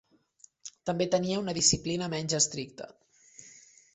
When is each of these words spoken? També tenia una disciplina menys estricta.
També 0.89 1.07
tenia 1.15 1.41
una 1.43 1.55
disciplina 1.59 2.09
menys 2.15 2.35
estricta. 2.39 2.87